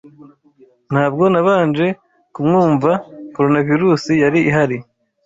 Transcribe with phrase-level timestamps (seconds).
[0.91, 1.87] Ntabwo nabanje
[2.33, 2.91] kumwumva
[3.35, 4.77] Coronavirusi yari ihari.